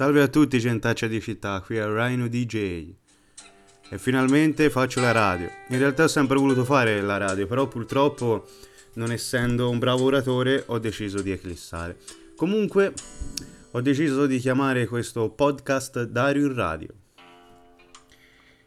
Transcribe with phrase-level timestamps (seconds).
[0.00, 2.90] Salve a tutti gentaccia di città, qui è Rhino DJ
[3.90, 5.50] e finalmente faccio la radio.
[5.68, 8.46] In realtà ho sempre voluto fare la radio, però purtroppo
[8.94, 11.98] non essendo un bravo oratore ho deciso di eclissare.
[12.34, 12.94] Comunque
[13.72, 16.94] ho deciso di chiamare questo podcast Dario in Radio.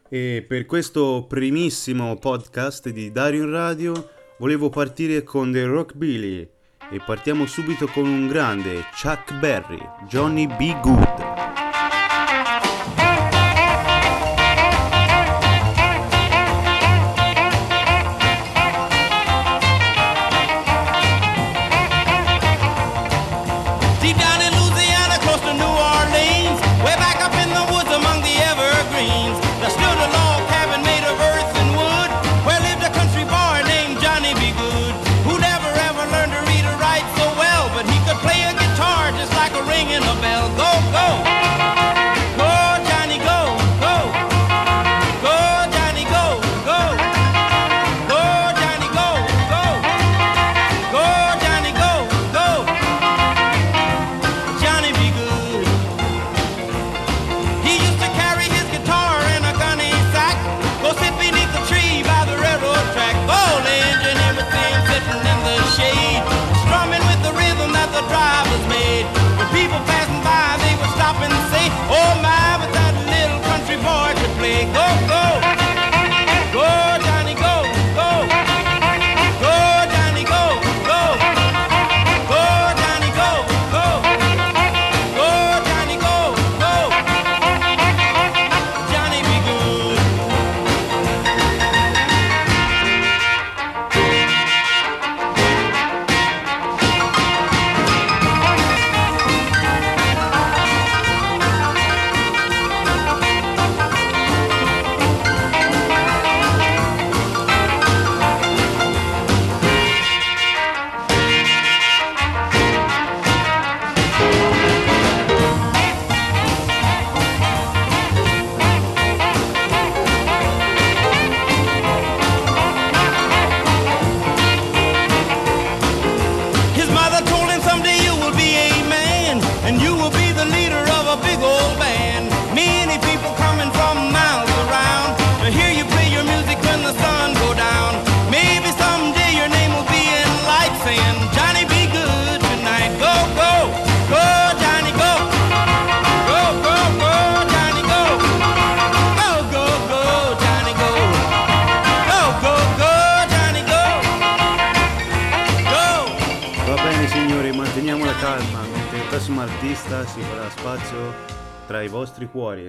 [0.08, 6.53] E per questo primissimo podcast di Dario in Radio volevo partire con The Rockbilly
[6.90, 10.78] e partiamo subito con un grande Chuck Berry, Johnny B.
[10.80, 11.33] Good.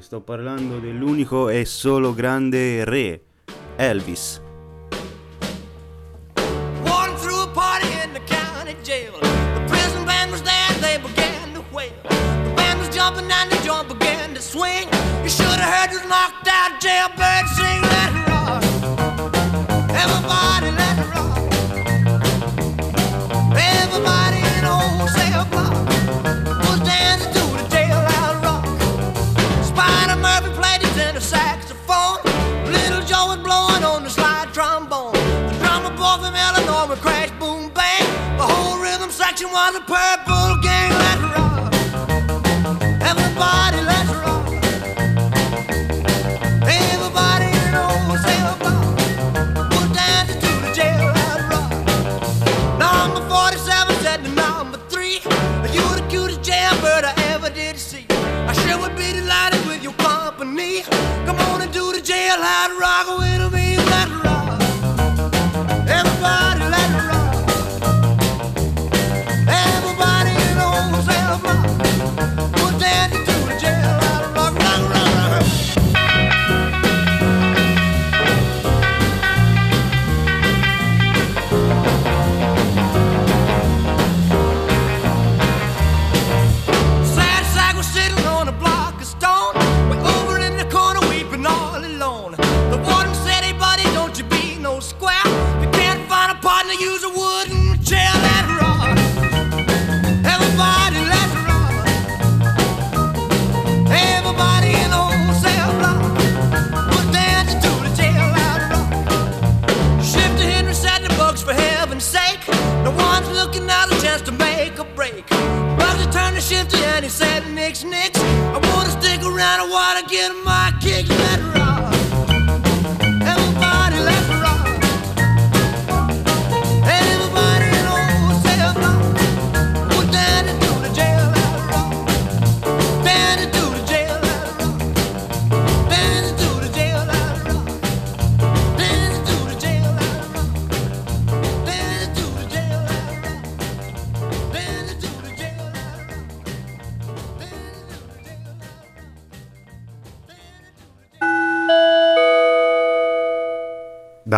[0.05, 3.21] sto parlando dell'unico e solo grande re,
[3.75, 4.34] Elvis.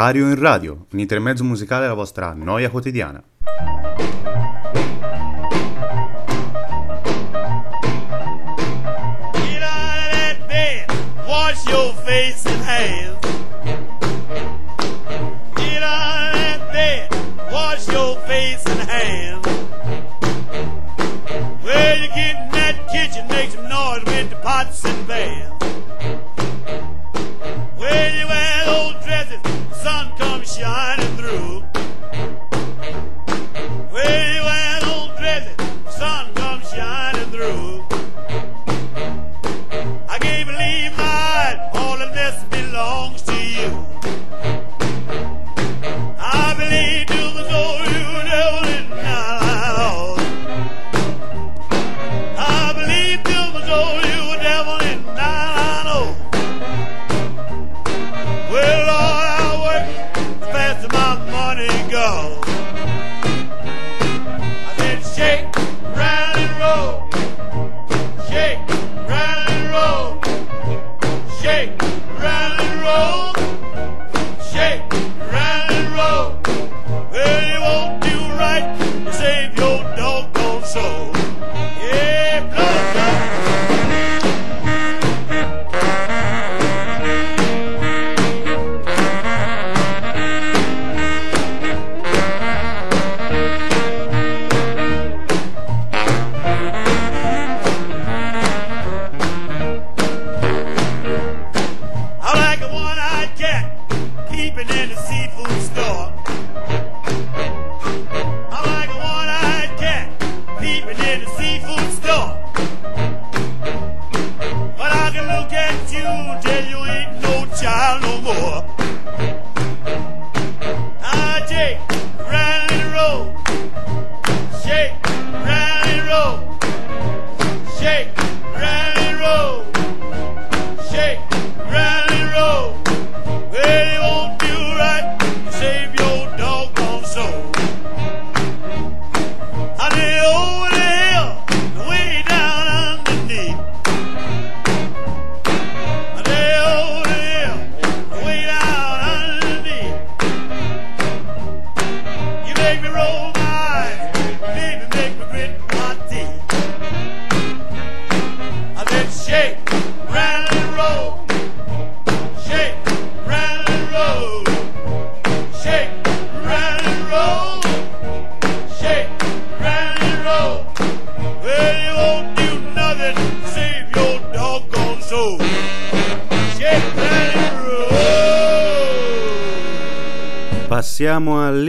[0.07, 3.21] Ario in radio, un intermezzo musicale alla vostra noia quotidiana.
[9.33, 10.85] Get out of bed,
[11.25, 13.19] wash your face and hands.
[15.55, 17.09] Get out of bed,
[17.51, 19.45] wash your face and hands.
[21.65, 25.56] Well, you get in that kitchen, make some noise with the pots and pans.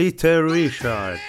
[0.09, 1.19] Peter Richard.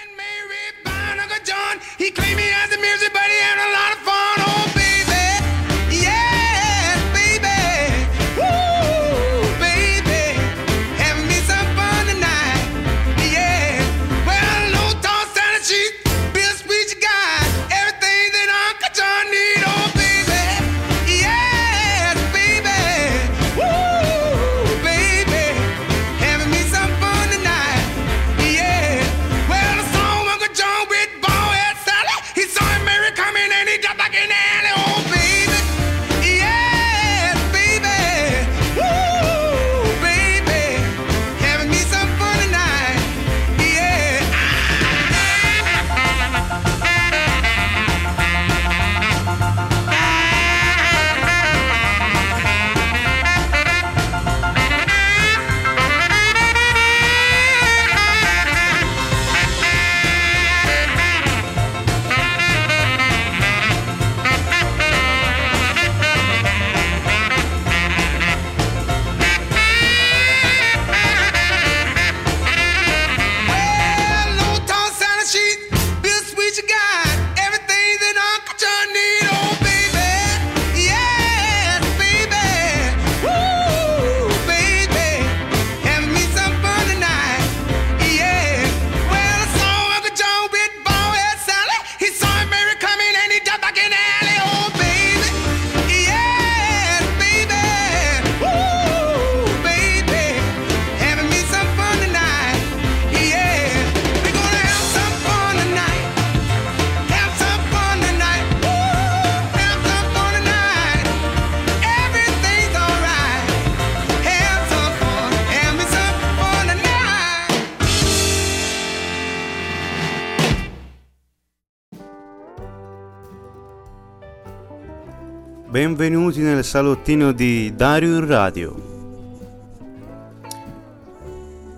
[125.81, 128.99] Benvenuti nel salottino di Dario Radio.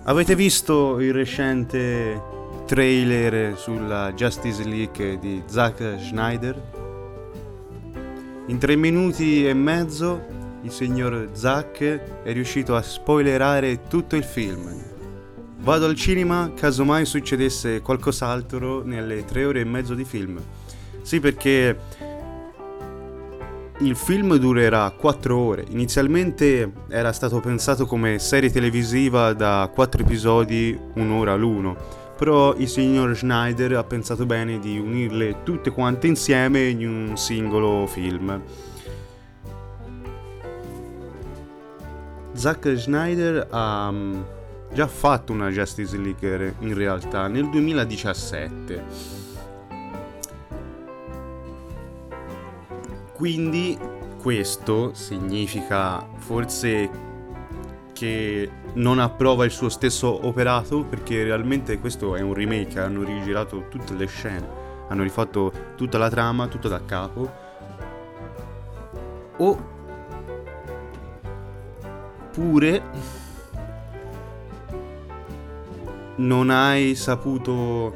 [0.02, 2.20] Avete visto il recente
[2.66, 6.62] trailer sulla Justice League di Zack Schneider?
[8.48, 10.20] In tre minuti e mezzo
[10.60, 14.70] il signor Zack è riuscito a spoilerare tutto il film.
[15.60, 20.38] Vado al cinema casomai succedesse qualcos'altro nelle tre ore e mezzo di film.
[21.00, 21.78] Sì, perché
[23.78, 25.64] il film durerà 4 ore.
[25.70, 31.76] Inizialmente era stato pensato come serie televisiva da 4 episodi, un'ora l'uno.
[32.16, 37.86] Però il signor Schneider ha pensato bene di unirle tutte quante insieme in un singolo
[37.86, 38.40] film.
[42.32, 44.20] Zack Schneider ha mm,
[44.72, 49.13] già fatto una Justice League in realtà nel 2017
[53.14, 53.78] Quindi
[54.20, 56.90] questo significa forse
[57.92, 63.68] che non approva il suo stesso operato perché realmente questo è un remake, hanno rigirato
[63.68, 64.46] tutte le scene,
[64.88, 67.30] hanno rifatto tutta la trama, tutto da capo.
[72.26, 72.82] Oppure
[76.16, 77.94] non hai saputo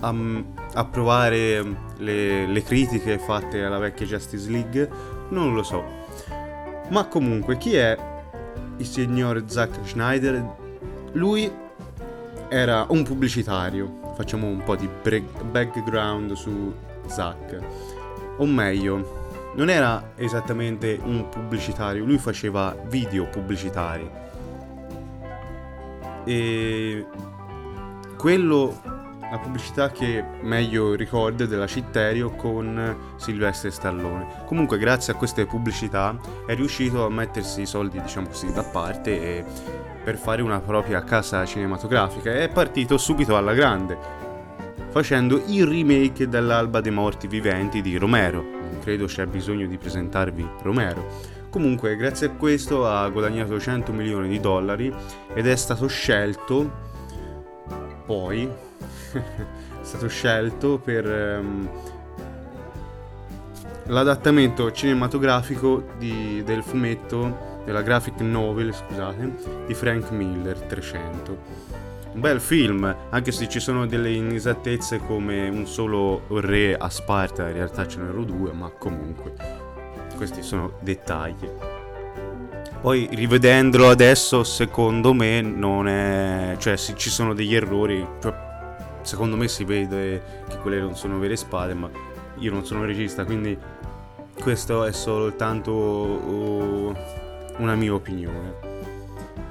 [0.00, 4.88] um, approvare le, le critiche fatte alla vecchia Justice League,
[5.30, 5.84] non lo so.
[6.88, 7.96] Ma comunque, chi è
[8.76, 10.44] il signor Zack Schneider?
[11.12, 11.50] Lui
[12.48, 14.14] era un pubblicitario.
[14.16, 14.88] Facciamo un po' di
[15.50, 16.72] background su
[17.06, 17.58] Zack.
[18.38, 24.08] O meglio, non era esattamente un pubblicitario, lui faceva video pubblicitari.
[26.24, 27.06] E
[28.16, 28.80] quello
[29.30, 34.44] la pubblicità che meglio ricordo è della Citterio con Silvestre Stallone.
[34.46, 39.20] Comunque grazie a queste pubblicità è riuscito a mettersi i soldi, diciamo così, da parte
[39.20, 39.44] e
[40.02, 43.98] per fare una propria casa cinematografica e è partito subito alla grande,
[44.88, 48.40] facendo il remake dell'Alba dei Morti Viventi di Romero.
[48.40, 51.36] Non credo c'è bisogno di presentarvi Romero.
[51.50, 54.94] Comunque, grazie a questo ha guadagnato 100 milioni di dollari
[55.34, 56.86] ed è stato scelto
[58.06, 58.48] poi
[59.12, 59.22] è
[59.82, 61.68] stato scelto per um,
[63.86, 69.34] l'adattamento cinematografico di, del fumetto, della graphic novel, scusate,
[69.66, 71.66] di Frank Miller 300.
[72.12, 77.46] Un bel film, anche se ci sono delle inesattezze come un solo re a Sparta,
[77.46, 79.34] in realtà ce n'erano due, ma comunque
[80.16, 81.48] questi sono dettagli.
[82.80, 86.56] Poi rivedendolo adesso, secondo me, non è.
[86.58, 88.06] cioè, ci sono degli errori.
[88.20, 88.47] Cioè,
[89.02, 91.90] secondo me si vede che quelle non sono vere spade, ma
[92.36, 93.56] io non sono un regista, quindi
[94.40, 96.94] questo è soltanto uh,
[97.58, 98.54] una mia opinione.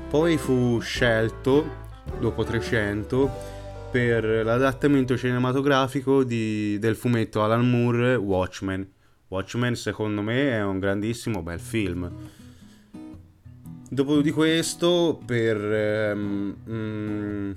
[0.10, 1.86] Poi fu scelto,
[2.20, 3.30] dopo 300,
[3.92, 8.89] per l'adattamento cinematografico di, del fumetto Alan Moore Watchmen.
[9.27, 12.10] Watchmen secondo me è un grandissimo bel film.
[13.89, 16.13] Dopo di questo, per...
[16.16, 17.56] Um, um,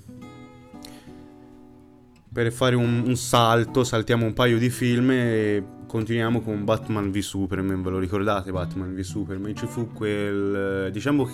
[2.33, 7.19] per fare un, un, salto, saltiamo un paio di film e continuiamo con Batman v
[7.19, 9.55] Superman, ve lo ricordate Batman v Superman?
[9.57, 11.29] Ci fu quel, diciamo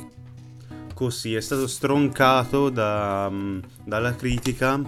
[0.95, 3.31] così, è stato stroncato da,
[3.85, 4.81] dalla critica,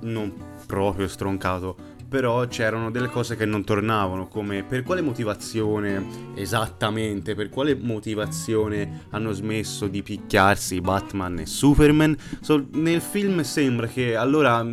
[0.00, 0.32] non
[0.66, 1.76] proprio stroncato,
[2.08, 9.04] però c'erano delle cose che non tornavano, come per quale motivazione esattamente, per quale motivazione
[9.10, 12.16] hanno smesso di picchiarsi Batman e Superman.
[12.40, 14.66] So, nel film sembra che allora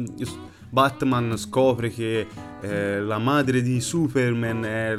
[0.75, 2.27] Batman scopre che
[2.59, 4.93] eh, la madre di Superman è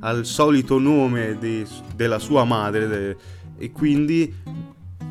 [0.00, 1.62] al solito nome di,
[1.94, 3.16] della sua madre de-
[3.58, 4.34] e quindi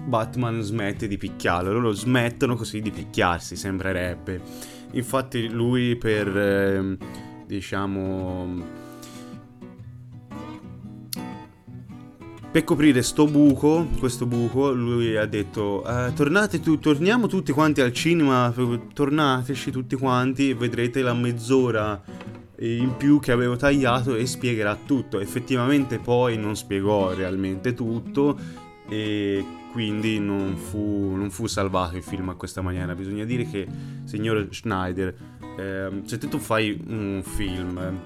[0.08, 4.42] Batman smette di picchiarlo, loro smettono così di picchiarsi, sembrerebbe.
[4.94, 6.98] Infatti lui per, eh,
[7.46, 8.82] diciamo...
[12.54, 17.82] Per coprire sto buco, questo buco, lui ha detto eh, tornate tu, torniamo tutti quanti
[17.82, 18.54] al cinema,
[18.94, 22.00] tornateci tutti quanti e vedrete la mezz'ora
[22.60, 25.20] in più che avevo tagliato e spiegherà tutto.
[25.20, 28.38] Effettivamente poi non spiegò realmente tutto
[28.88, 32.94] e quindi non fu, non fu, salvato il film a questa maniera.
[32.94, 33.68] Bisogna dire che,
[34.04, 35.16] signor Schneider,
[35.58, 38.00] eh, se tu fai un film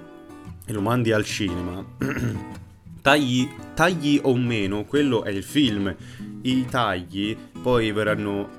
[0.66, 1.84] e lo mandi al cinema,
[3.08, 5.96] tagli, tagli o meno, quello è il film.
[6.42, 8.50] I tagli poi verranno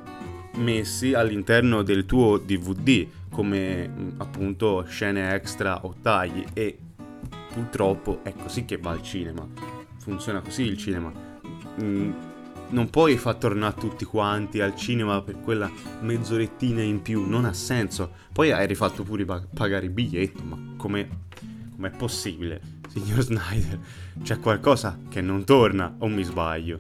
[0.55, 3.07] messi all'interno del tuo DVD.
[3.31, 6.79] come mh, appunto scene extra o tagli e
[7.53, 9.47] purtroppo è così che va al cinema.
[9.99, 11.13] Funziona così il cinema.
[11.83, 12.13] Mm,
[12.71, 17.53] non puoi far tornare tutti quanti al cinema per quella mezzorettina in più, non ha
[17.53, 18.13] senso.
[18.33, 21.27] Poi hai rifatto pure pa- pagare il biglietto, ma come
[21.79, 23.79] com'è possibile, signor Snyder?
[24.23, 26.79] C'è qualcosa che non torna o mi sbaglio?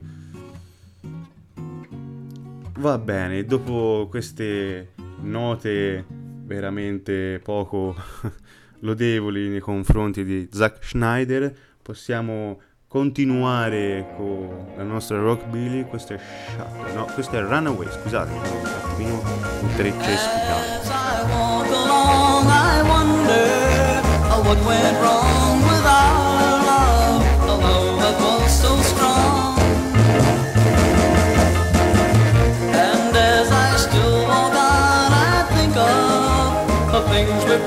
[2.78, 7.94] Va bene, dopo queste note veramente poco
[8.80, 15.84] lodevoli nei confronti di Zack Schneider, possiamo continuare con la nostra rockabilly.
[15.84, 19.20] Questo è Shut, no, questo è Runaway, scusate, un attimino
[19.60, 20.88] un trecce spicato.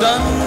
[0.01, 0.40] Done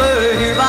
[0.00, 0.59] were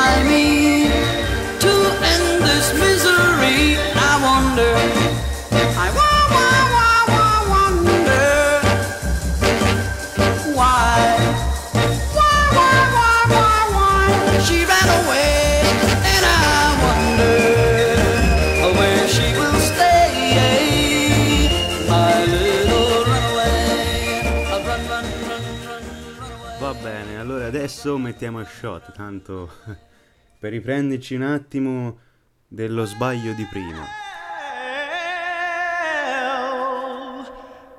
[27.62, 29.48] adesso mettiamo il shot, tanto
[30.40, 31.98] per riprenderci un attimo
[32.48, 33.86] dello sbaglio di prima.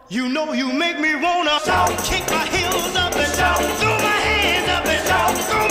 [0.07, 1.59] You know you make me wanna
[2.01, 5.62] kick my heels up and throw my hands up and throw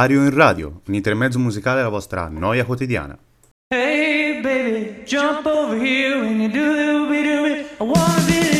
[0.02, 3.16] Ario in radio, un intermezzo musicale alla vostra noia quotidiana.
[3.72, 8.51] Hey baby, jump over here when you do it, I wanna be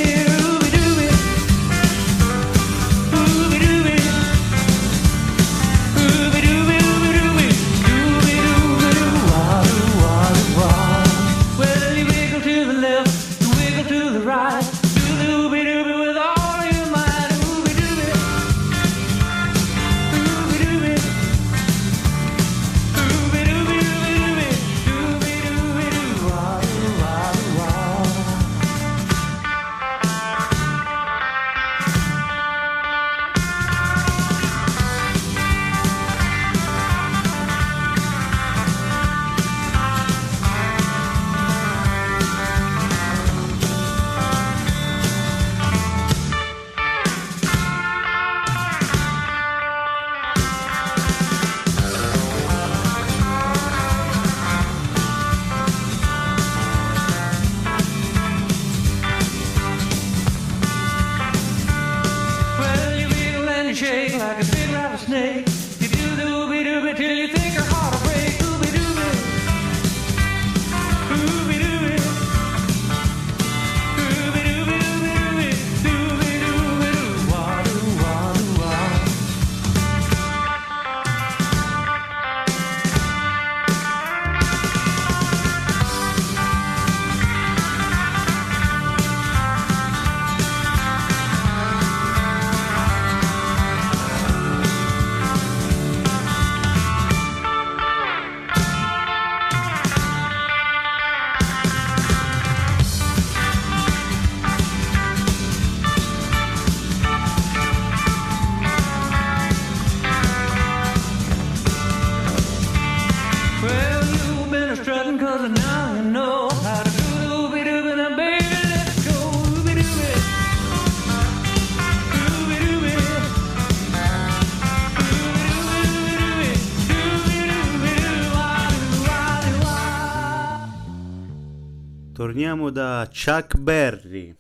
[132.63, 134.37] partiamo da Chuck Berry.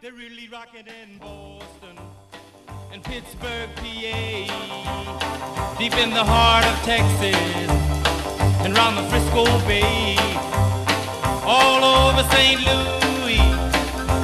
[0.00, 1.98] They're really rocking in Boston
[2.92, 4.46] and Pittsburgh, PA,
[5.78, 7.36] deep in the heart of Texas
[8.64, 10.16] and round the Frisco Bay,
[11.44, 12.60] all over St.
[12.60, 13.40] Louis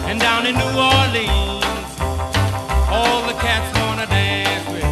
[0.07, 1.99] and down in New Orleans.
[2.91, 4.85] All the cats wanna dance with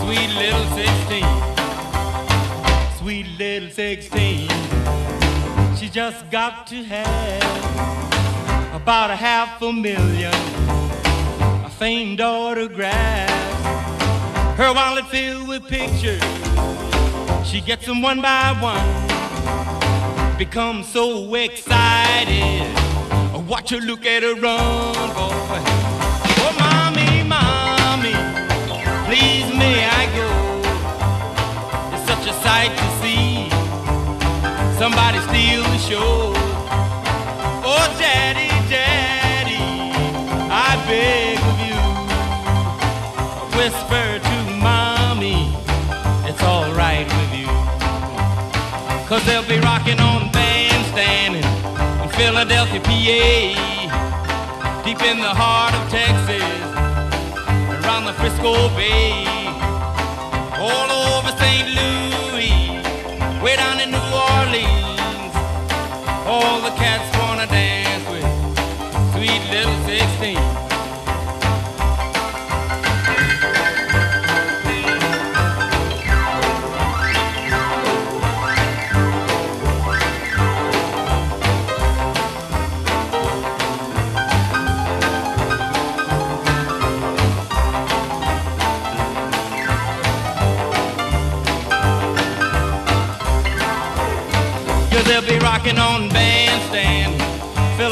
[0.00, 1.24] sweet little 16,
[2.98, 4.55] sweet little 16.
[5.86, 10.34] She just got to have about a half a million
[11.64, 13.32] A famed autographs.
[14.58, 16.20] Her wallet filled with pictures.
[17.46, 20.36] She gets them one by one.
[20.36, 22.66] Becomes so excited.
[23.46, 25.62] Watch her look at her run, boy.
[26.42, 28.16] Oh, mommy, mommy,
[29.06, 30.28] please may I go?
[31.94, 32.85] It's such a sight
[34.78, 36.32] Somebody steal the show.
[37.64, 39.56] Oh, daddy, daddy,
[40.52, 41.80] I beg of you.
[43.56, 45.56] Whisper to mommy,
[46.28, 47.48] it's alright with you.
[49.08, 54.82] Cause they'll be rocking on bandstand in Philadelphia, PA.
[54.84, 56.44] Deep in the heart of Texas,
[57.80, 59.24] around the Frisco Bay.
[60.60, 61.66] All over St.
[61.66, 61.95] Louis,
[66.48, 68.22] All the cats wanna dance with
[69.12, 70.38] sweet little 16.
[95.06, 96.05] They'll be rocking on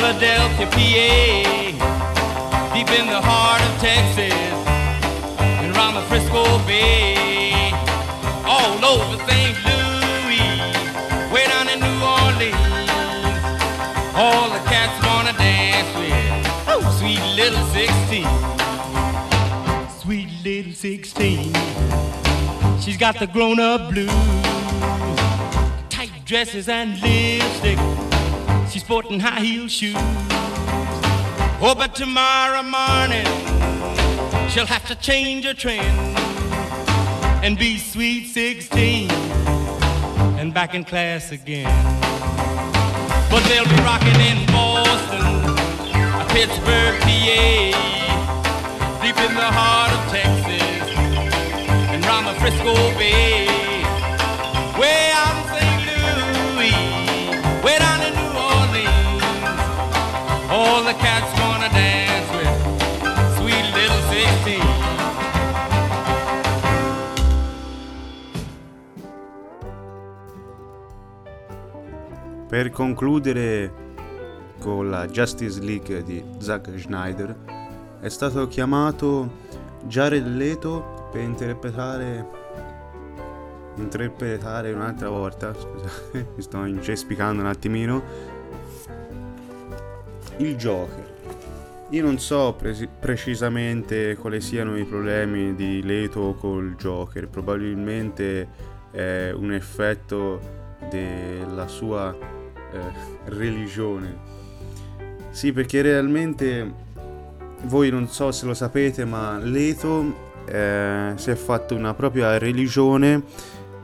[0.05, 1.89] Philadelphia, PA,
[2.75, 4.35] deep in the heart of Texas,
[5.41, 7.73] and around the Frisco Bay,
[8.45, 9.57] all over St.
[9.65, 10.61] Louis,
[11.33, 12.91] way down in New Orleans.
[14.15, 18.29] All the cats wanna dance with, oh, sweet little 16,
[20.03, 21.55] sweet little 16.
[22.79, 24.13] She's got the grown-up blues
[25.89, 27.79] tight dresses and lipstick.
[28.85, 29.95] Sporting high heel shoes.
[29.97, 33.25] Oh, but tomorrow morning
[34.51, 36.19] she'll have to change her trend
[37.43, 39.11] and be sweet 16
[40.39, 41.65] and back in class again.
[43.31, 45.57] But they'll be rocking in Boston,
[46.29, 47.41] Pittsburgh, PA,
[49.01, 50.95] deep in the heart of Texas
[51.89, 53.47] and round the Frisco Bay.
[54.79, 55.44] Way out
[60.65, 62.49] all the cats wanna dance with
[63.37, 64.63] sweet little 16.
[72.49, 73.73] Per concludere
[74.59, 77.37] con la Justice League di Zack Schneider,
[78.01, 79.43] è stato chiamato
[79.87, 82.43] Jared Leto per interpretare
[83.77, 88.03] interpretare un'altra volta, scusate, mi sto incespicando un attimino
[90.39, 91.13] il Joker.
[91.91, 98.49] Io non so presi- precisamente quali siano i problemi di Leto col Joker, probabilmente
[98.91, 100.41] è un effetto
[100.91, 102.79] della sua eh,
[103.27, 104.33] religione.
[105.31, 106.73] Sì, perché realmente
[107.65, 113.23] voi non so se lo sapete, ma Leto eh, si è fatto una propria religione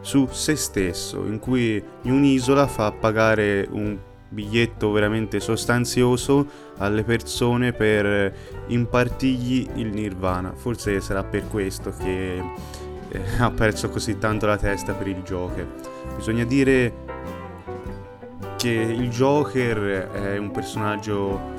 [0.01, 3.99] su se stesso, in cui in un'isola fa pagare un
[4.31, 6.47] biglietto veramente sostanzioso
[6.79, 8.33] alle persone per
[8.69, 10.53] impartirgli il nirvana.
[10.55, 12.43] Forse sarà per questo che
[13.11, 15.67] eh, ha perso così tanto la testa per il Joker.
[16.17, 17.09] Bisogna dire
[18.57, 21.59] che il Joker è un personaggio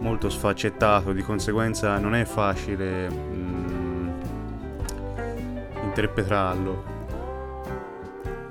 [0.00, 4.08] molto sfaccettato, di conseguenza non è facile mm,
[5.84, 6.93] interpretarlo.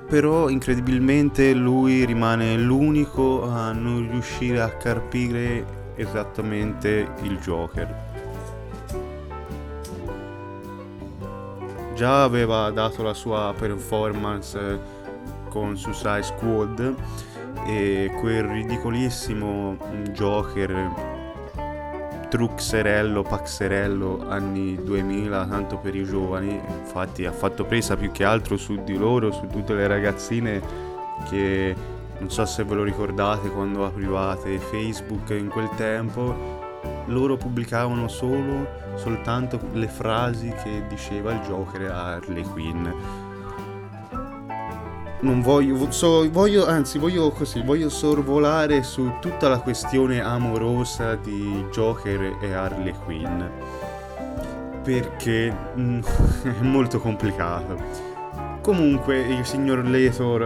[0.06, 8.12] Però incredibilmente lui rimane l'unico a non riuscire a carpire esattamente il Joker.
[11.94, 14.78] Già aveva dato la sua performance eh,
[15.48, 16.94] con Suicide Squad
[17.66, 19.76] e quel ridicolissimo
[20.10, 21.13] Joker
[22.34, 26.60] truxerello, paxerello anni 2000, tanto per i giovani.
[26.80, 30.60] Infatti ha fatto presa più che altro su di loro, su tutte le ragazzine
[31.30, 31.76] che
[32.18, 38.66] non so se ve lo ricordate quando aprivate Facebook in quel tempo, loro pubblicavano solo
[38.96, 42.88] soltanto le frasi che diceva il Joker a Harley Quinn.
[45.24, 51.64] Non voglio, so- voglio, anzi voglio così, voglio sorvolare su tutta la questione amorosa di
[51.70, 53.42] Joker e Harley Quinn.
[54.82, 56.02] Perché mm,
[56.60, 57.74] è molto complicato.
[58.60, 60.36] Comunque il signor Leto,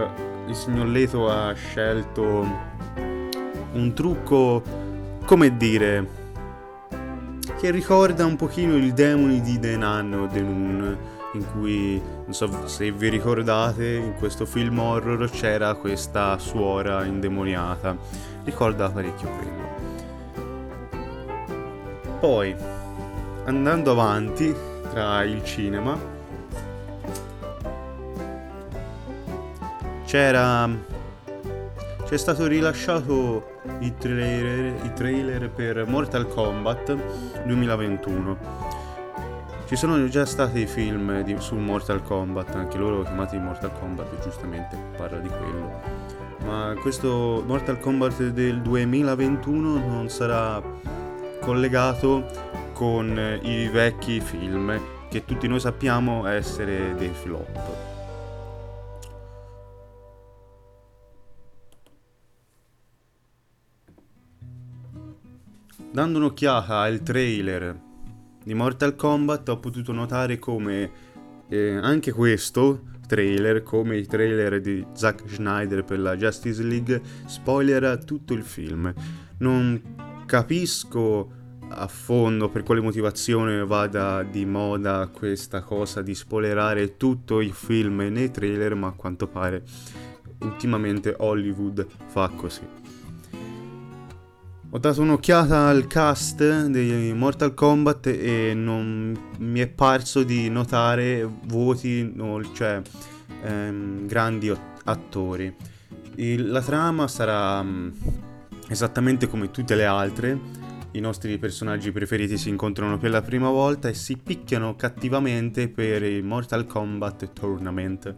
[0.47, 2.47] il signor Leto ha scelto
[3.73, 4.63] un trucco,
[5.25, 6.07] come dire,
[7.59, 12.67] che ricorda un pochino il demone di The Nun o The in cui, non so
[12.67, 17.95] se vi ricordate, in questo film horror c'era questa suora indemoniata.
[18.43, 19.67] Ricorda parecchio quello.
[22.19, 22.55] Poi,
[23.45, 24.53] andando avanti
[24.91, 25.97] tra il cinema,
[30.05, 30.97] c'era
[32.09, 36.97] c'è stato rilasciato il trailer, il trailer per Mortal Kombat
[37.45, 38.78] 2021.
[39.69, 44.75] Ci sono già stati film di- su Mortal Kombat, anche loro chiamati Mortal Kombat, giustamente
[44.97, 45.79] parla di quello.
[46.43, 50.59] Ma questo Mortal Kombat del 2021 non sarà
[51.39, 52.25] collegato
[52.73, 54.75] con i vecchi film
[55.07, 57.59] che tutti noi sappiamo essere dei flop.
[65.91, 67.87] Dando un'occhiata al trailer
[68.43, 70.91] di Mortal Kombat ho potuto notare come
[71.49, 77.97] eh, anche questo trailer, come i trailer di Zack Schneider per la Justice League, spoilera
[77.97, 78.93] tutto il film.
[79.39, 81.31] Non capisco
[81.69, 88.07] a fondo per quale motivazione vada di moda questa cosa di spoilerare tutto il film
[88.11, 89.63] nei trailer, ma a quanto pare
[90.41, 92.88] ultimamente Hollywood fa così.
[94.71, 101.27] Ho dato un'occhiata al cast di Mortal Kombat e non mi è parso di notare
[101.45, 102.13] voti,
[102.53, 102.79] cioè
[103.45, 105.51] ehm, grandi attori.
[106.17, 107.89] Il- la trama sarà mm,
[108.67, 110.39] esattamente come tutte le altre.
[110.91, 116.03] I nostri personaggi preferiti si incontrano per la prima volta e si picchiano cattivamente per
[116.03, 118.13] il Mortal Kombat Tournament.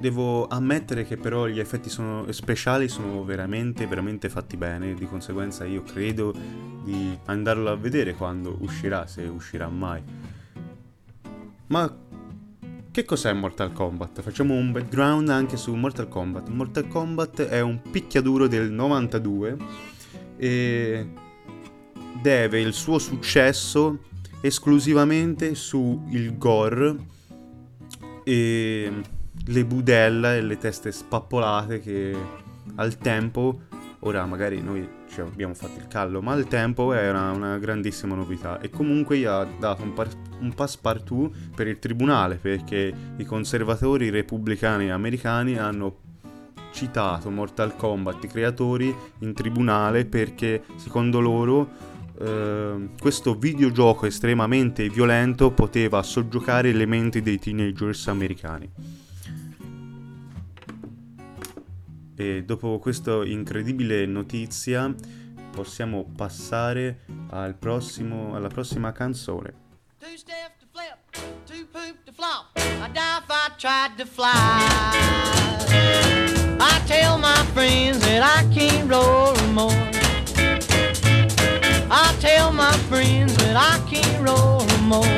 [0.00, 5.66] Devo ammettere che però gli effetti sono- speciali sono veramente, veramente fatti bene, di conseguenza
[5.66, 6.34] io credo
[6.82, 10.02] di andarlo a vedere quando uscirà, se uscirà mai.
[11.66, 11.94] Ma
[12.90, 14.22] che cos'è Mortal Kombat?
[14.22, 16.48] Facciamo un background anche su Mortal Kombat.
[16.48, 19.56] Mortal Kombat è un picchiaduro del 92
[20.36, 21.08] e
[22.20, 23.98] deve il suo successo
[24.40, 26.96] esclusivamente sul gore
[28.24, 28.92] e
[29.46, 32.16] le budella e le teste spappolate che
[32.76, 33.60] al tempo,
[34.00, 38.60] ora magari noi ci abbiamo fatto il callo, ma al tempo era una grandissima novità
[38.60, 40.08] e comunque gli ha dato un, par-
[40.40, 46.08] un passepartout per il tribunale perché i conservatori repubblicani americani hanno
[46.72, 51.68] citato Mortal Kombat, i creatori, in tribunale perché secondo loro
[52.20, 58.70] eh, questo videogioco estremamente violento poteva soggiocare le menti dei teenagers americani.
[62.20, 64.94] E dopo questa incredibile notizia
[65.50, 69.54] possiamo passare al prossimo, alla prossima canzone.
[81.92, 85.10] I tell my friends that I can't roll no more.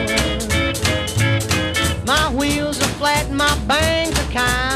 [2.07, 4.72] My wheels are flat my bangs are kind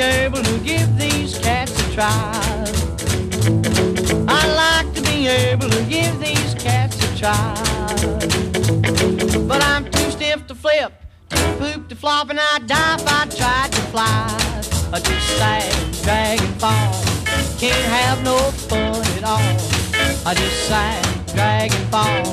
[0.00, 2.32] be able to give these cats a try.
[4.26, 7.54] I like to be able to give these cats a try.
[9.46, 10.92] But I'm too stiff to flip,
[11.28, 14.26] too poop to flop, and I'd die if I tried to fly.
[14.94, 15.70] I just sag,
[16.02, 16.92] drag, and fall.
[17.58, 18.38] Can't have no
[18.68, 19.52] fun at all.
[20.24, 22.24] I just sag, drag, and fall.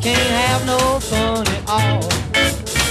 [0.00, 2.31] Can't have no fun at all.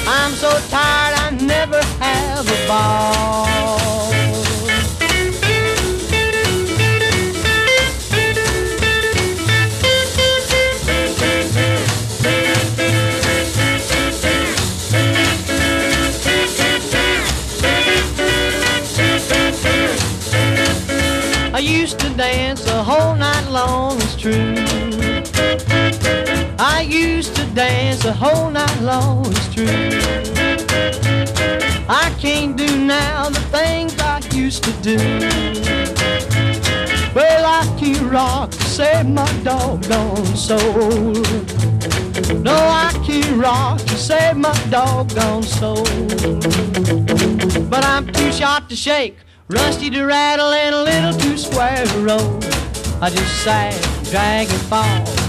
[0.08, 3.48] I'm so tired I never have a ball.
[21.54, 24.56] I used to dance the whole night long, it's true.
[26.58, 29.66] I used to dance the whole night long, it's true.
[31.90, 34.98] I can't do now the things I used to do.
[37.14, 41.14] Well, I can rock to save my doggone soul.
[42.42, 45.84] No, I can rock to save my doggone soul.
[47.70, 49.18] But I'm too short to shake,
[49.50, 52.40] rusty to rattle, and a little too square to roll.
[53.02, 53.74] I just sag,
[54.10, 55.21] drag, and fall.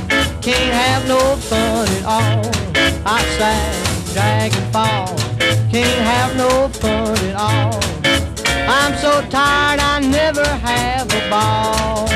[0.43, 2.43] Can't have no fun at all.
[3.07, 5.07] I sag, drag, and fall.
[5.71, 7.81] Can't have no fun at all.
[8.69, 12.09] I'm so tired I never have a ball.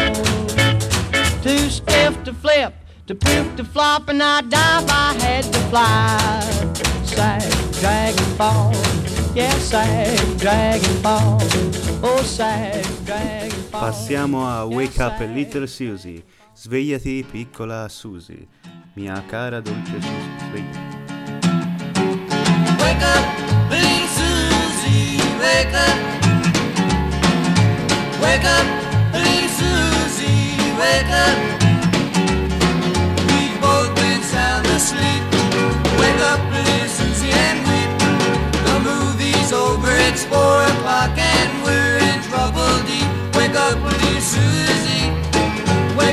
[1.45, 2.74] Too stiff to flip,
[3.07, 6.41] to poop to flop and I'd die if I had to fly.
[7.05, 7.43] Sag,
[7.81, 8.72] dragon ball,
[9.37, 11.39] yeah, sag, dragon ball.
[12.03, 13.83] Oh, sag, dragon ball.
[13.83, 15.31] Passiamo a Yeah, Wake Up sag.
[15.31, 16.24] Little Susie.
[16.59, 18.49] Svegliati piccola Susie.
[18.95, 20.81] Mia cara dolce Susie, sveglia.
[22.81, 23.25] Wake up,
[23.69, 25.99] little Susie, wake up.
[28.23, 28.67] Wake up,
[29.13, 31.37] little Susie, wake up.
[33.29, 35.23] We've both been sound asleep.
[36.01, 37.91] Wake up, little Susie, and weep.
[38.65, 43.07] The movie's over, it's four o'clock, and we're in trouble deep.
[43.37, 44.66] Wake up, little Susie.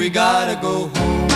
[0.00, 1.28] We gotta go home.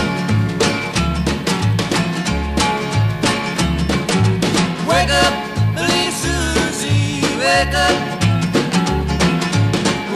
[4.89, 5.33] Wake up,
[5.77, 7.97] little Susie, wake up.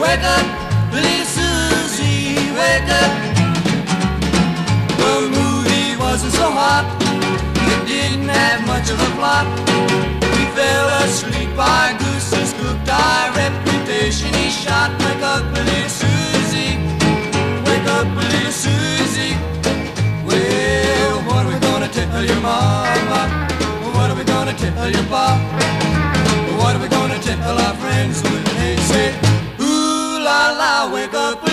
[0.02, 0.46] Wake up,
[0.92, 3.12] little Susie, wake up.
[4.98, 6.86] The movie wasn't so hot,
[7.54, 9.46] it didn't have much of a plot.
[10.34, 14.90] We fell asleep, our gooses cooked, our reputation is shot.
[14.98, 16.19] Wake up, little Susie,
[18.78, 19.34] Susie.
[20.28, 23.20] Well, what are we gonna tell your mama?
[23.94, 25.38] What are we gonna tell your pop?
[26.60, 29.06] What are we gonna tell our friends when they say,
[29.60, 31.49] Ooh la la, wake up,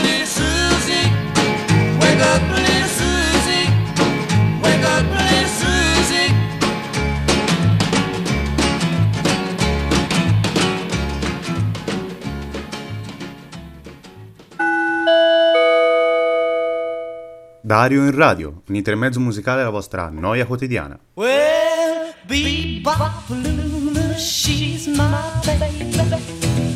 [17.68, 20.97] Dario in radio, un intermezzo musicale alla vostra noia quotidiana.
[21.15, 25.93] Well, bebop Lula, she's my baby.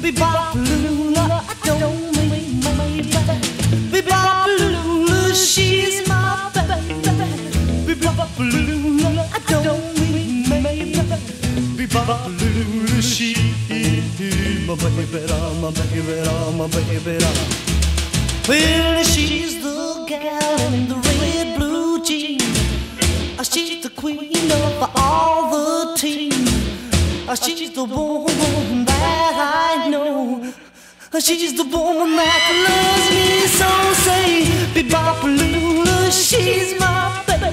[0.01, 3.07] Bebop Lula, I don't mean maybe.
[3.89, 6.93] Bebop Lula, she's my baby.
[7.85, 10.91] Bebop Lula, I don't mean maybe.
[11.77, 13.65] Bebop Lula, she's
[14.67, 15.07] my baby,
[15.55, 16.11] my baby,
[16.57, 17.70] my baby.
[18.47, 22.41] Well, she's the gal in the red blue jeans.
[23.39, 26.31] Uh, She's the queen of all the team.
[27.29, 30.53] Uh, She's the woman that I know.
[31.13, 33.69] Uh, She's the woman that loves me so.
[34.05, 37.51] Say, Bebopalula, she's my baby.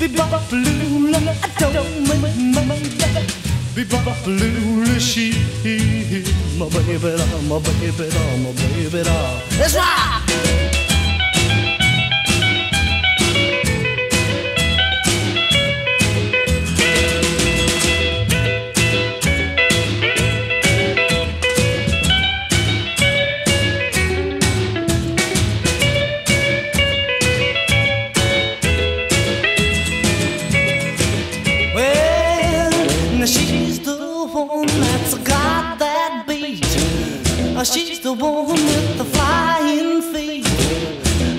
[0.00, 3.45] Bebopalula, I don't mean my baby.
[3.76, 5.36] Bebopalula, she's
[6.56, 7.12] my baby,
[7.46, 8.08] my baby,
[8.40, 9.02] my baby.
[9.58, 10.85] That's right.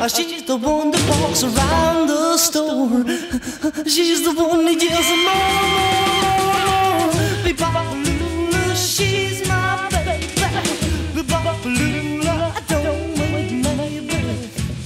[0.10, 3.04] She's the one that walks around the store.
[3.86, 7.12] She's the one that yells more.
[7.44, 10.26] Bebopalula, she's my baby.
[11.14, 14.18] Bebopalula, I don't mean maybe.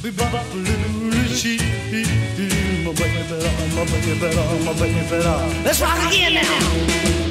[0.02, 1.62] Bebopalula, she's
[2.84, 3.30] my baby,
[3.76, 5.18] my baby, my baby.
[5.64, 7.31] Let's rock again now.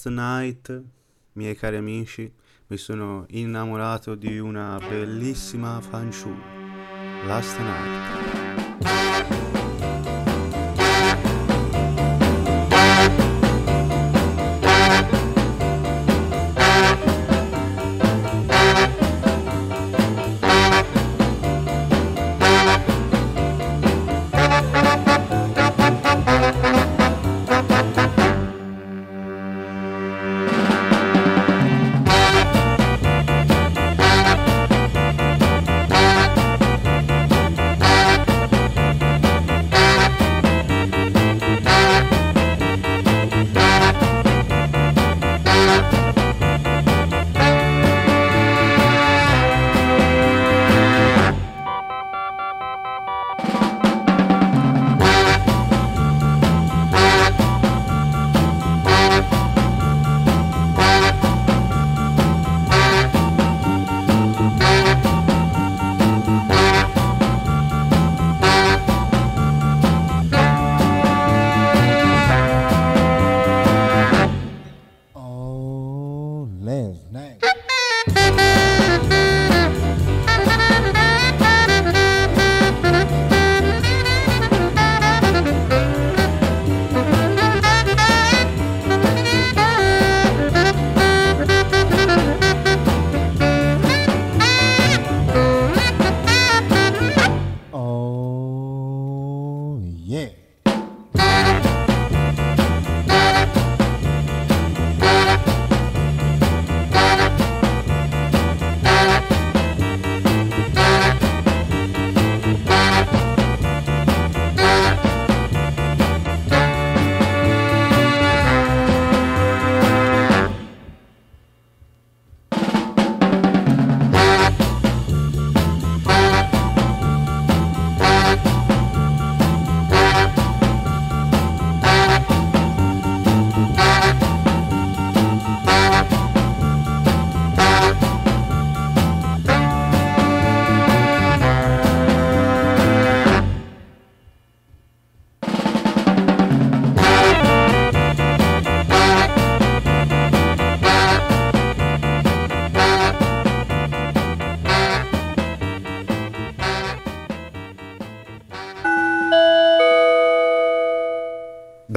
[0.00, 0.82] Last Night,
[1.32, 2.32] miei cari amici,
[2.68, 8.59] mi sono innamorato di una bellissima fanciulla, Last Night.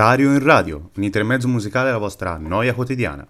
[0.04, 3.26] Dario in radio, un intermezzo musicale alla vostra noia quotidiana.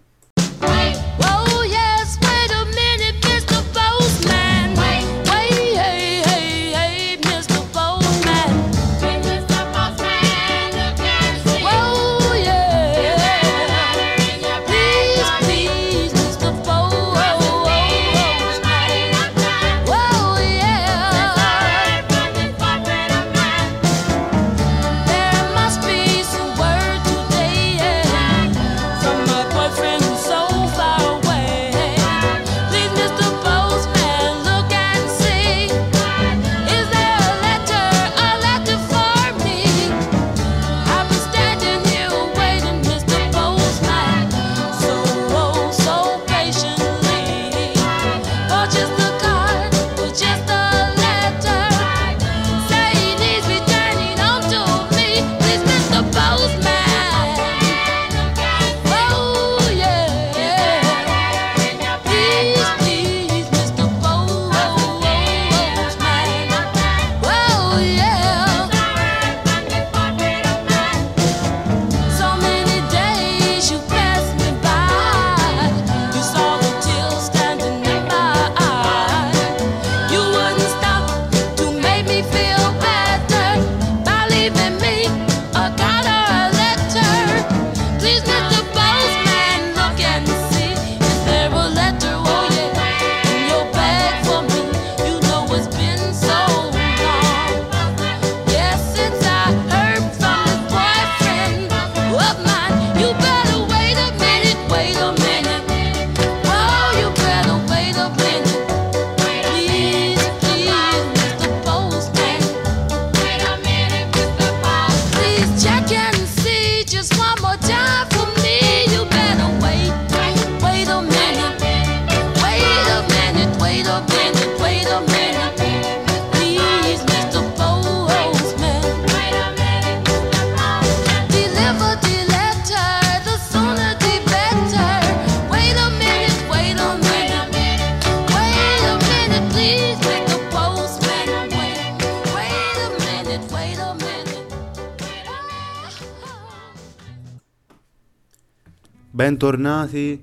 [149.23, 150.21] Bentornati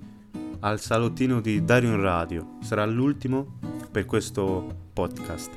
[0.61, 2.59] al salottino di Darion Radio.
[2.61, 3.57] Sarà l'ultimo
[3.91, 5.51] per questo podcast.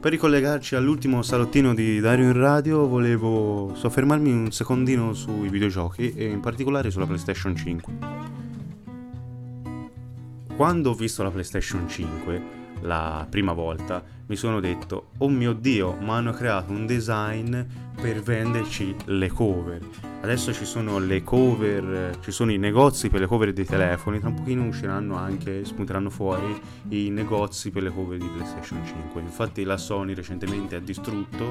[0.00, 6.40] Per ricollegarci all'ultimo salottino di Darion Radio volevo soffermarmi un secondino sui videogiochi e in
[6.40, 7.92] particolare sulla PlayStation 5.
[10.56, 12.42] Quando ho visto la PlayStation 5
[12.80, 17.58] la prima volta mi sono detto oh mio dio ma hanno creato un design
[18.00, 19.80] per venderci le cover.
[20.20, 24.28] Adesso ci sono le cover ci sono i negozi per le cover dei telefoni tra
[24.28, 26.60] un pochino usciranno anche spunteranno fuori
[26.90, 31.50] i negozi per le cover di PlayStation 5 infatti la Sony recentemente ha distrutto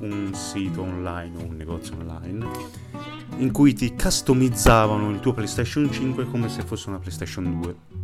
[0.00, 2.46] un sito online un negozio online
[3.38, 8.03] in cui ti customizzavano il tuo PlayStation 5 come se fosse una PlayStation 2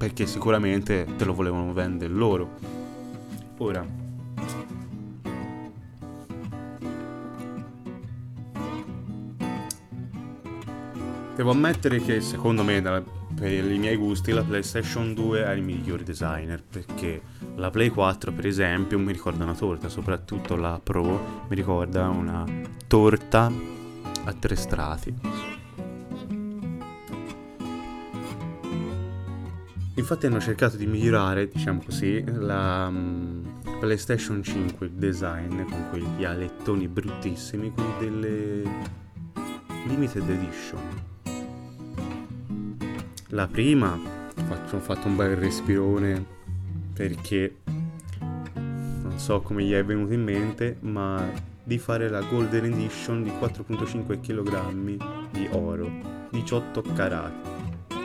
[0.00, 2.52] perché sicuramente te lo volevano vendere loro.
[3.58, 3.86] Ora,
[11.36, 12.80] devo ammettere che secondo me,
[13.34, 17.20] per i miei gusti, la PlayStation 2 ha i migliori designer, perché
[17.56, 22.46] la Play 4, per esempio, mi ricorda una torta, soprattutto la Pro mi ricorda una
[22.86, 23.52] torta
[24.24, 25.59] a tre strati.
[30.00, 33.44] Infatti hanno cercato di migliorare, diciamo così, la mm,
[33.80, 38.62] PlayStation 5 il design con quegli alettoni bruttissimi, quelli delle
[39.86, 40.80] limited edition.
[43.28, 46.24] La prima ho fatto un bel respirone
[46.94, 47.56] perché
[48.20, 51.30] non so come gli è venuto in mente, ma
[51.62, 55.90] di fare la Golden Edition di 4.5 kg di oro,
[56.30, 57.48] 18 carati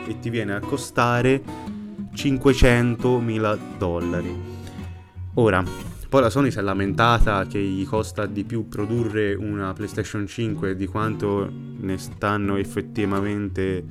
[0.06, 1.75] e ti viene a costare
[2.16, 4.34] 500.000 dollari.
[5.34, 5.62] Ora,
[6.08, 10.74] poi la Sony si è lamentata che gli costa di più produrre una PlayStation 5
[10.74, 13.84] di quanto ne stanno effettivamente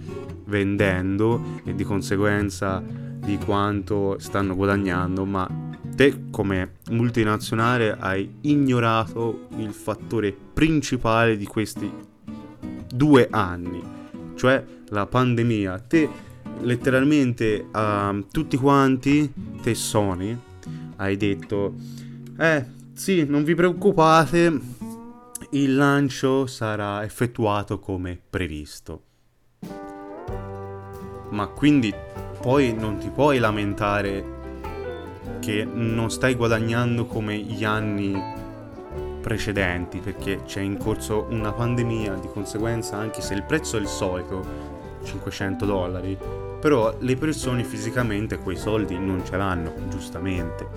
[0.46, 5.48] vendendo e di conseguenza di quanto stanno guadagnando, ma
[5.96, 11.92] te come multinazionale hai ignorato il fattore principale di questi
[12.88, 13.84] due anni,
[14.36, 15.80] cioè la pandemia.
[15.80, 16.10] Te
[16.62, 19.32] letteralmente a tutti quanti,
[19.62, 20.38] te Sony,
[20.98, 21.74] hai detto,
[22.38, 24.60] eh sì, non vi preoccupate,
[25.52, 29.02] il lancio sarà effettuato come previsto.
[31.30, 31.94] Ma quindi
[32.42, 34.34] poi non ti puoi lamentare
[35.40, 38.14] che non stai guadagnando come gli anni
[39.22, 43.88] precedenti perché c'è in corso una pandemia, di conseguenza anche se il prezzo è il
[43.88, 44.46] solito,
[45.04, 46.18] 500 dollari,
[46.66, 50.68] però le persone fisicamente quei soldi non ce l'hanno, giustamente.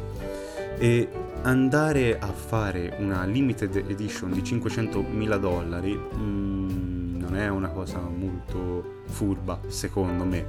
[0.76, 1.08] E
[1.44, 9.00] andare a fare una limited edition di 500.000 dollari mm, non è una cosa molto
[9.06, 10.44] furba, secondo me.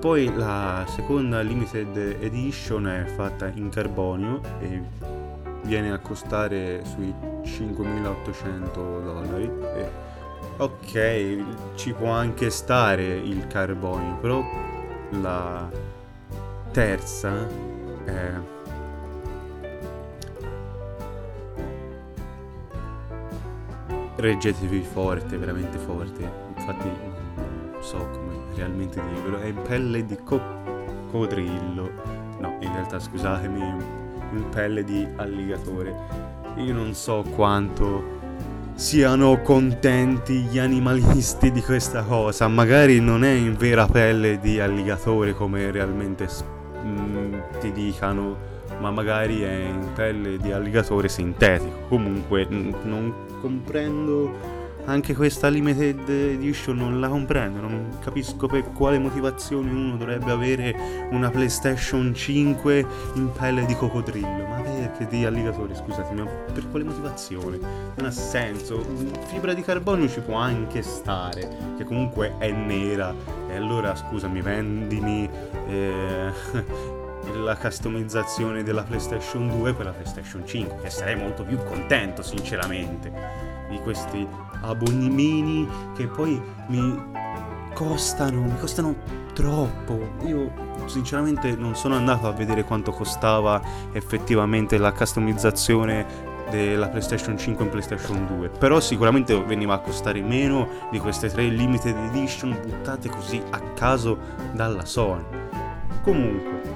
[0.00, 4.82] Poi la seconda limited edition è fatta in carbonio e
[5.62, 7.10] viene a costare sui
[7.42, 9.50] 5.800 dollari.
[10.56, 14.44] Ok, ci può anche stare il carbonio, però
[15.20, 15.68] la
[16.70, 17.46] terza
[18.04, 18.32] è
[24.14, 26.22] reggetevi forte, veramente forte.
[26.56, 26.88] Infatti
[27.36, 29.38] non so come realmente dirvelo.
[29.40, 31.90] È in pelle di coccodrillo.
[32.38, 35.94] No, in realtà scusatemi, in pelle di alligatore.
[36.58, 38.22] Io non so quanto
[38.74, 42.48] siano contenti gli animalisti di questa cosa.
[42.48, 46.44] Magari non è in vera pelle di alligatore come realmente s-
[46.84, 51.86] mm, ti dicano ma magari è in pelle di alligatore sintetico.
[51.88, 54.32] Comunque n- non comprendo
[54.86, 61.08] anche questa limited edition, non la comprendo, non capisco per quale motivazione uno dovrebbe avere
[61.10, 64.46] una PlayStation 5 in pelle di coccodrillo.
[64.46, 64.62] Ma
[64.94, 67.58] perché di alligatore, scusatemi, ma per quale motivazione?
[67.96, 68.84] Non ha senso.
[69.26, 73.14] Fibra di carbonio ci può anche stare, che comunque è nera.
[73.48, 75.28] E allora scusami, vendimi
[75.66, 76.32] eh,
[77.34, 83.12] la customizzazione della PlayStation 2 per la PlayStation 5, che sarei molto più contento, sinceramente,
[83.68, 84.26] di questi
[84.68, 87.02] abbonimenti che poi mi
[87.74, 88.94] costano, mi costano
[89.32, 90.12] troppo.
[90.24, 90.50] Io
[90.86, 93.60] sinceramente non sono andato a vedere quanto costava
[93.92, 100.68] effettivamente la customizzazione della PlayStation 5 in PlayStation 2, però sicuramente veniva a costare meno
[100.90, 104.18] di queste tre limited edition buttate così a caso
[104.52, 105.24] dalla Sony.
[106.02, 106.73] Comunque,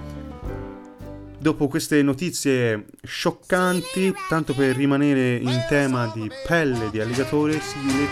[1.38, 8.08] dopo queste notizie scioccanti, tanto per rimanere in tema di pelle di alligatore, see you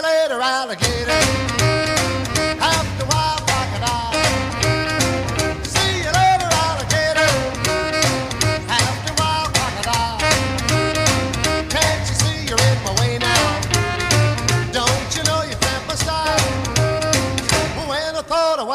[0.00, 0.99] later alligator.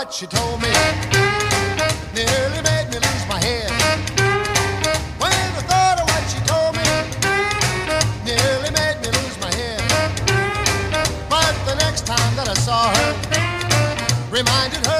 [0.05, 0.69] What she told me,
[2.13, 3.71] nearly made me lose my head.
[5.17, 6.85] When I thought of what she told me,
[8.23, 9.81] nearly made me lose my head.
[11.27, 13.11] But the next time that I saw her,
[14.29, 14.94] reminded her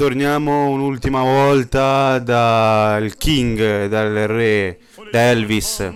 [0.00, 4.78] torniamo un'ultima volta dal King, dal re,
[5.10, 5.92] da Elvis.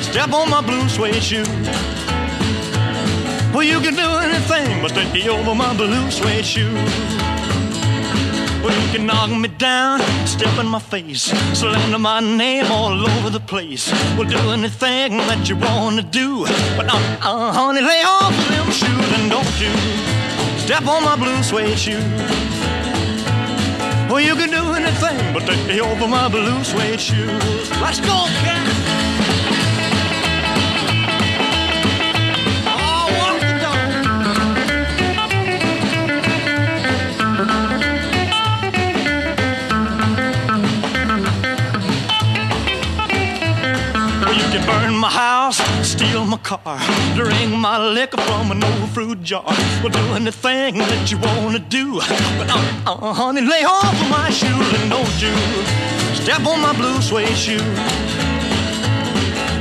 [0.00, 1.44] step on my blue suede shoe.
[3.52, 7.23] Well, you can do anything but stay over my blue suede shoe.
[8.64, 13.28] Well, you can knock me down, step in my face, slander my name all over
[13.28, 13.92] the place.
[14.16, 16.46] Well, do anything that you want to do.
[16.74, 19.72] But, uh, uh, honey, lay off of them shoes and don't you
[20.58, 22.00] step on my blue suede shoe.
[24.08, 27.70] Well, you can do anything but take me over my blue suede shoes.
[27.82, 28.63] Let's go, cat.
[45.44, 46.78] House, steal my car,
[47.14, 49.44] drink my liquor from an old fruit jar.
[49.82, 52.00] Well, do anything that you wanna do.
[52.38, 55.34] But uh, uh, honey, lay off of my shoes and don't you
[56.22, 57.66] step on my blue suede shoe.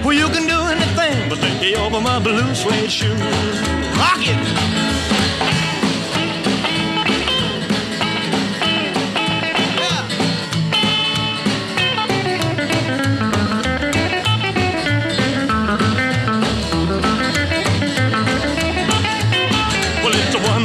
[0.04, 3.20] Well, you can do anything but stay over my blue suede shoes.
[4.00, 5.23] Rock it!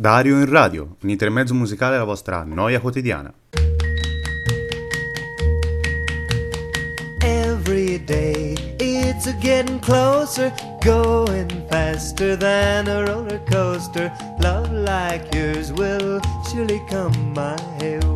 [0.00, 3.32] Dario in radio, un intermezzo musicale alla vostra noia quotidiana.
[7.18, 8.00] Every
[8.78, 10.52] it's a getting closer,
[10.84, 14.12] going faster than a roller coaster.
[14.38, 17.56] Love like yours will surely come my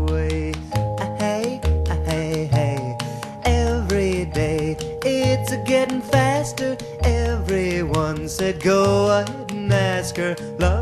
[0.09, 0.53] way.
[1.01, 1.61] Ah, Hey,
[1.91, 2.97] ah, hey, hey.
[3.45, 6.77] Every day it's getting faster.
[7.03, 10.37] Everyone said go ahead and ask her.
[10.61, 10.82] Love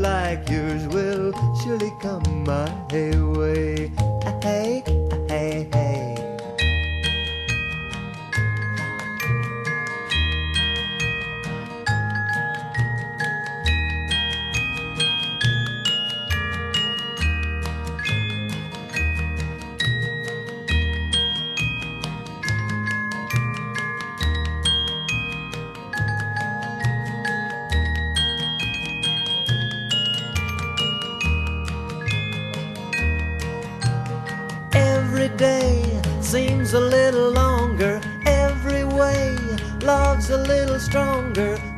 [0.00, 1.30] Like yours will
[1.62, 2.72] surely come my
[3.36, 3.92] way.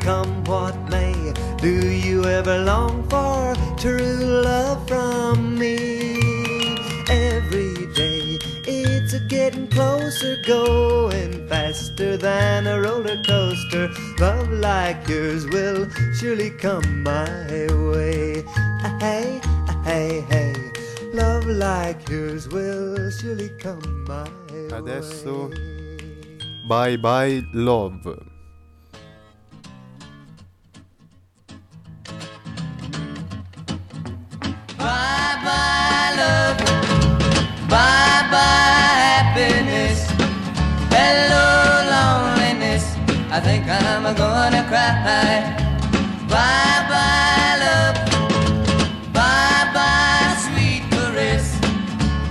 [0.03, 6.18] Come what may, do you ever long for true love from me?
[7.09, 8.36] Every day
[8.66, 13.90] it's a getting closer, going faster than a roller coaster.
[14.18, 15.88] Love like yours will
[16.18, 18.42] surely come my way.
[18.98, 19.40] Hey,
[19.84, 20.55] hey, hey.
[21.14, 24.66] Love like yours will surely come my way.
[24.72, 25.53] Adesso
[26.66, 28.32] Bye Bye Love.
[44.03, 45.59] Think I'm gonna cry.
[46.28, 47.96] Bye bye love,
[49.12, 51.59] bye bye sweet caress,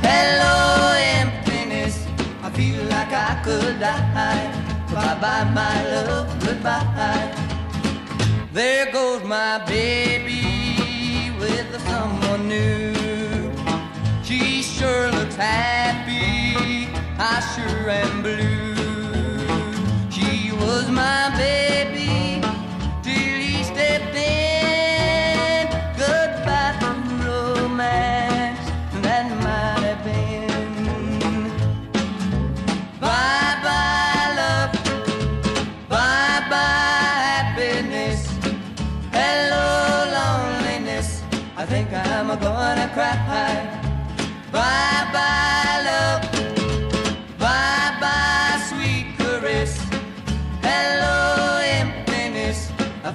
[0.01, 2.05] hello emptiness.
[2.43, 4.51] I feel like I could die.
[4.93, 7.35] Bye bye my love, goodbye.
[8.53, 13.53] There goes my baby with someone new.
[14.23, 18.70] She sure looks happy, I sure am blue.
[20.91, 22.41] My baby
[23.03, 25.67] till he stepped in.
[25.97, 26.75] Goodbye
[27.25, 28.59] romance,
[29.01, 31.49] that might have been.
[32.99, 34.73] Bye bye love.
[35.89, 38.27] Bye bye happiness.
[39.11, 39.67] Hello
[40.17, 41.23] loneliness.
[41.57, 43.87] I think I'm gonna cry.
[44.51, 45.60] Bye bye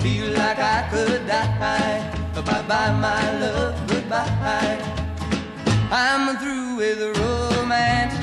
[0.06, 1.98] feel like I could die.
[2.34, 3.74] Bye bye my love.
[3.90, 4.78] Goodbye.
[6.04, 8.16] I'm through with romance.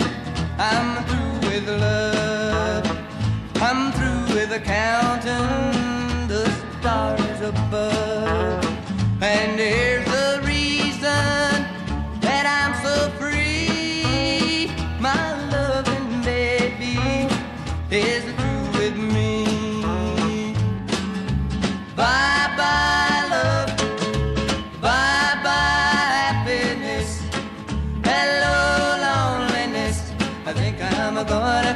[0.70, 2.86] I'm through with love.
[3.68, 6.44] I'm through with counting the
[6.80, 8.66] stars above.
[9.22, 10.13] And here's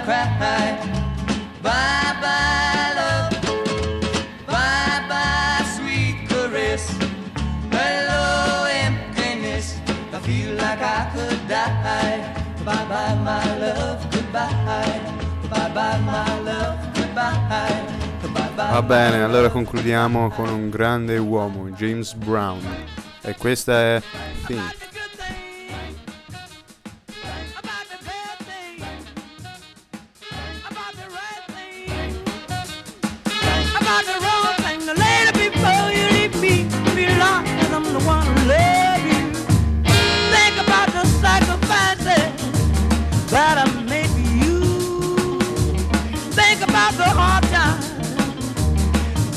[0.08, 0.80] cry.
[1.62, 3.32] Bye bye love.
[4.47, 6.88] Bye bye sweet caress.
[7.72, 9.76] Hello emptiness.
[10.14, 12.24] I feel like I could die.
[12.64, 13.99] Bye bye my love.
[14.12, 15.01] Goodbye.
[15.51, 16.80] Bye bye my love.
[16.95, 17.36] Goodbye.
[18.34, 18.72] Bye bye.
[18.72, 22.62] Va bene, allora concludiamo con un grande uomo, James Brown.
[23.22, 24.01] E questa è
[24.45, 24.87] Think.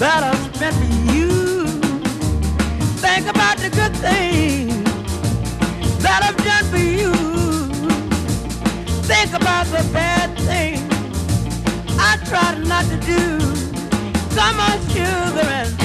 [0.01, 1.67] that I spent for you.
[3.05, 4.73] Think about the good things
[6.03, 7.13] that I've done for you.
[9.05, 10.81] Think about the bad things
[11.99, 13.39] I tried not to do.
[14.35, 15.80] Come on, sugar and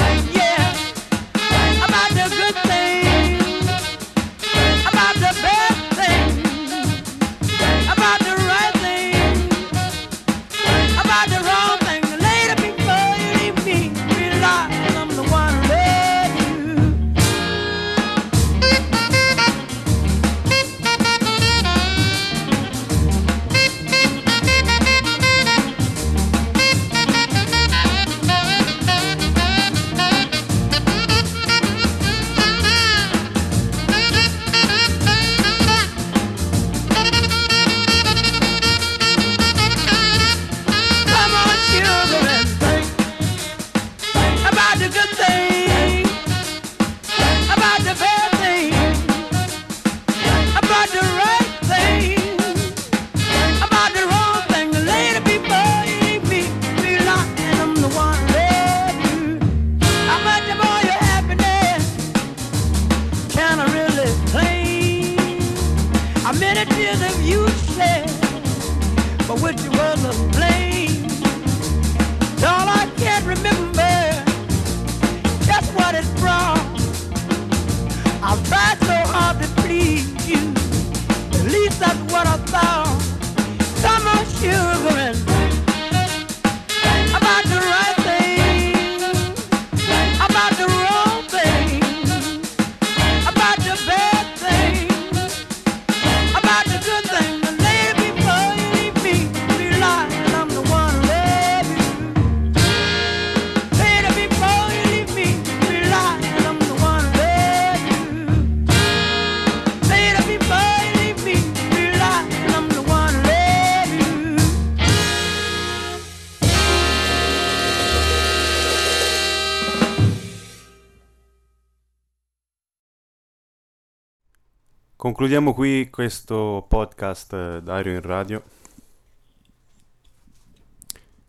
[125.15, 128.43] Concludiamo qui questo podcast eh, Dario in radio.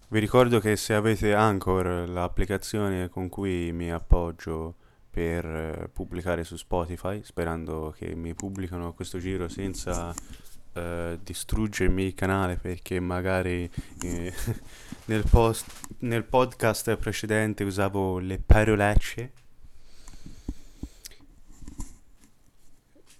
[0.08, 4.74] Vi ricordo che se avete Anchor, l'applicazione con cui mi appoggio
[5.08, 10.12] per eh, pubblicare su Spotify, sperando che mi pubblicano questo giro senza
[10.72, 13.70] eh, distruggermi il canale perché magari
[14.02, 14.34] eh,
[15.06, 19.30] nel, post- nel podcast precedente usavo le parolacce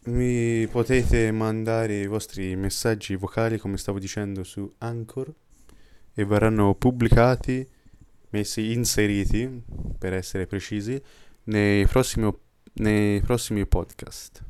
[0.07, 5.35] Mi potete mandare i vostri messaggi vocali, come stavo dicendo, su Anchor
[6.15, 7.69] e verranno pubblicati,
[8.31, 9.65] messi inseriti,
[9.99, 11.03] per essere precisi,
[11.45, 12.33] nei prossimi,
[12.75, 14.45] nei prossimi podcast.